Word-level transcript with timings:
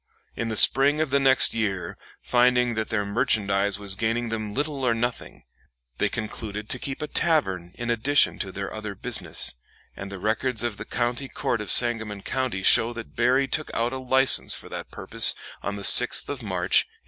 In 0.35 0.47
the 0.49 0.57
spring 0.57 0.99
of 0.99 1.11
the 1.11 1.19
next 1.19 1.53
year, 1.53 1.95
finding 2.23 2.73
that 2.73 2.89
their 2.89 3.05
merchandise 3.05 3.77
was 3.77 3.93
gaining 3.95 4.29
them 4.29 4.51
little 4.51 4.83
or 4.83 4.95
nothing, 4.95 5.43
they 5.99 6.09
concluded 6.09 6.69
to 6.69 6.79
keep 6.79 7.03
a 7.03 7.07
tavern 7.07 7.71
in 7.77 7.91
addition 7.91 8.39
to 8.39 8.51
their 8.51 8.73
other 8.73 8.95
business, 8.95 9.53
and 9.95 10.11
the 10.11 10.17
records 10.17 10.63
of 10.63 10.77
the 10.77 10.85
County 10.85 11.27
Court 11.29 11.61
of 11.61 11.69
Sangamon 11.69 12.23
County 12.23 12.63
show 12.63 12.93
that 12.93 13.15
Berry 13.15 13.47
took 13.47 13.69
out 13.75 13.93
a 13.93 13.99
license 13.99 14.55
for 14.55 14.69
that 14.69 14.89
purpose 14.89 15.35
on 15.61 15.75
the 15.75 15.83
6th 15.83 16.27
of 16.29 16.41
March, 16.41 16.87
1833. 16.87 16.89